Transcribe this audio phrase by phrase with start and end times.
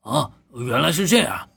[0.00, 1.48] 啊，原来是这样，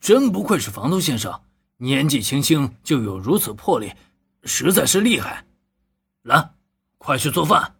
[0.00, 1.40] 真不愧是房东先生，
[1.76, 3.92] 年纪轻轻就有如此魄力，
[4.44, 5.46] 实在是厉害。
[6.22, 6.54] 来，
[6.98, 7.76] 快去做饭。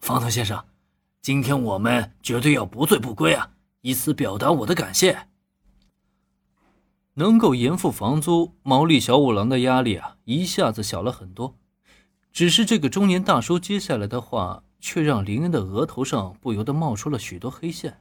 [0.00, 0.64] 房东先生，
[1.20, 3.50] 今天我们绝对要不醉不归啊，
[3.80, 5.26] 以此表达我的感谢。
[7.14, 11.56] 能够延付房租，毛利小五郎的压力啊一下子小了很多。
[12.32, 18.00] 只是这个中年大叔接下来的话，却让林恩的额头上不由得冒出了许多黑线。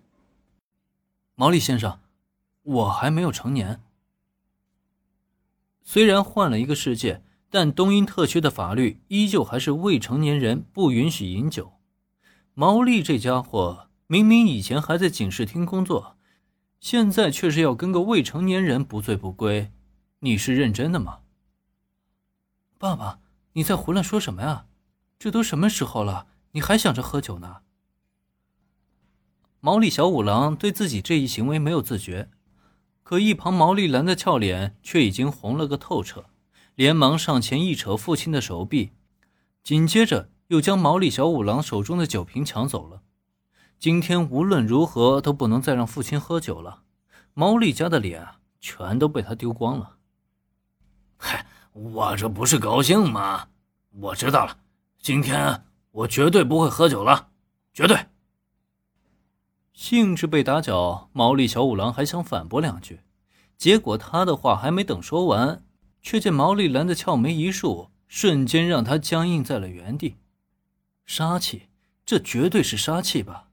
[1.39, 1.99] 毛利先生，
[2.63, 3.79] 我还没有成年。
[5.83, 11.73] 虽然换了一个世界，但东英特区的法律依旧还是未成年人不允许饮酒。
[12.55, 16.17] 毛利这家伙明明以前还在警视厅工作。
[16.79, 19.71] 现在却是要跟个未成年人不醉不归，
[20.21, 21.19] 你是认真的吗？
[22.79, 23.19] 爸爸，
[23.53, 24.65] 你在胡乱说什么呀？
[25.19, 27.57] 这都什么时候了，你还想着喝酒呢？
[29.59, 32.29] 毛利小五郎对自己这一行为没有自觉，
[33.03, 36.25] 可一旁毛利兰的俏脸却已经红了个透彻，
[36.75, 38.91] 连忙上前一扯父亲的手臂，
[39.63, 43.01] 紧接着又将毛利小五郎手中的酒瓶抢走了。
[43.79, 46.83] 今天无论如何都不能再让父亲喝酒了，
[47.33, 48.27] 毛利家的脸
[48.59, 49.97] 全都被他丢光了。
[51.17, 53.47] 嗨，我这不是高兴吗？
[53.91, 54.57] 我知道了，
[54.99, 57.29] 今天我绝对不会喝酒了，
[57.73, 57.97] 绝对。
[59.77, 63.01] 兴致被打搅，毛利小五郎还想反驳两句，
[63.59, 65.63] 结果他的话还没等说完，
[66.01, 70.15] 却见毛利兰的俏眉一竖，瞬间让他僵硬在了原地。
[71.05, 71.67] 杀气，
[72.03, 73.49] 这绝对是杀气吧？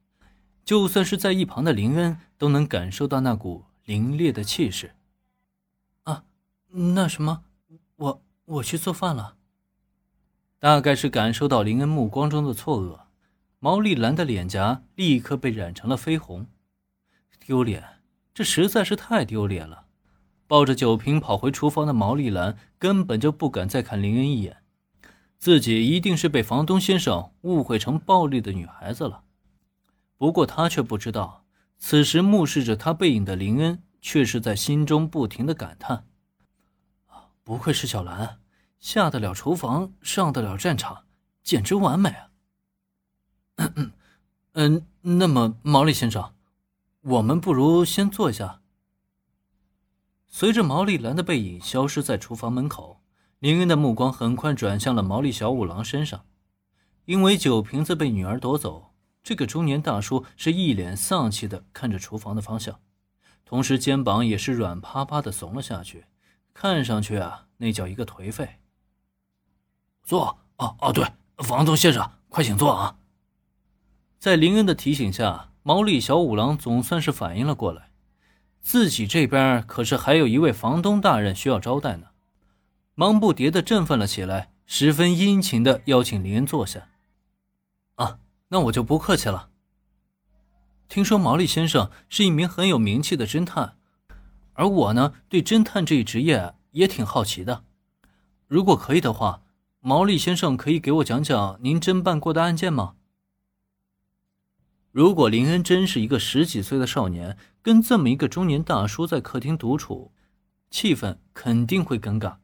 [0.64, 4.94] 就算是在一旁的林恩都能感受到那股凛冽的气势。
[6.04, 6.24] 啊，
[6.70, 7.42] 那什么，
[7.96, 9.36] 我我去做饭了。
[10.58, 13.00] 大概是感受到林恩目光中的错愕，
[13.64, 16.46] 毛利兰的脸颊立刻被染成了绯红。
[17.40, 17.82] 丢脸，
[18.34, 19.86] 这实在是太丢脸了！
[20.46, 24.58] 抱着酒瓶跑回厨房的毛利兰根本就不敢再看林恩一眼，
[25.38, 29.22] 自己一定是被房东先生误会成暴力的女孩子了。
[30.18, 31.46] 不过他却不知道，
[31.78, 36.06] 此时目视着他背影的林恩，却是在心中不停的感叹
[37.42, 38.40] ：“不愧是小兰，
[38.78, 41.06] 下得了厨房，上得了战场，
[41.42, 42.28] 简直完美啊！”
[43.56, 43.92] 嗯
[44.52, 46.32] 嗯，那么毛利先生，
[47.02, 48.60] 我们不如先坐下。
[50.26, 53.00] 随着毛利兰的背影消失在厨房门口，
[53.38, 56.24] 林恩的目光很快转向了毛利小五郎身上，
[57.04, 58.92] 因为酒瓶子被女儿夺走。
[59.22, 62.80] 这个中年大叔是一脸丧气的看着厨房的方向，
[63.44, 66.04] 同时肩膀也是软趴趴的怂了下去，
[66.52, 68.58] 看上去啊，那叫一个颓废。
[70.02, 71.06] 坐，哦哦，对，
[71.38, 72.98] 房东先生，快请坐啊！
[74.24, 77.90] 在林恩的提醒下，毛利小五郎总算是反应了过来，
[78.62, 82.06] 自己这边可是还有一位房东大人需要招待呢，
[82.94, 86.88] 忙不迭的振奋了起来，十分殷勤的邀请林恩坐下。
[87.96, 88.18] 啊。
[88.48, 89.50] 那我就不客气了。
[90.88, 93.76] 听说毛利先生是一名很有名气的侦探，
[94.54, 97.64] 而我呢，对侦探这一职业也挺好奇的。
[98.48, 99.42] 如果可以的话，
[99.80, 102.94] 毛利先生可以给我讲讲您侦办过的案件吗？
[104.94, 110.12] 如果林恩真是一个十几岁的少年，跟这么一个中年大叔在客厅独处，
[110.70, 112.36] 气氛肯定会尴尬。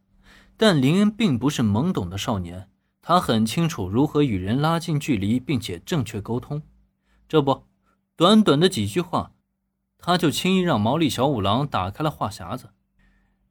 [0.57, 2.69] 但林恩并不是懵懂的少年。
[3.01, 6.61] 他很清楚如何与人拉近距离，并且正确沟通。
[7.29, 7.63] 这不，
[8.17, 9.31] 短短的几句话，
[9.97, 12.71] 他就轻易让毛利小五郎打开了话匣子。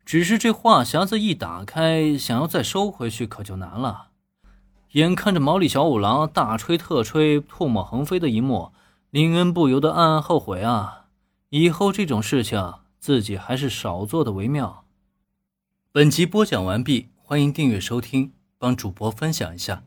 [0.04, 4.10] 只是这话匣子一打开，想要再收回去可就难了。
[4.92, 8.74] 眼看着毛利小五郎大吹特吹、唾沫横飞的一幕，
[9.12, 11.08] 林恩不由得暗暗后悔啊！
[11.50, 14.86] 以后这种事情自己还是少做的为妙。
[15.92, 18.34] 本集播讲完毕，欢迎订阅收听。
[18.60, 19.82] 帮主播分享一下。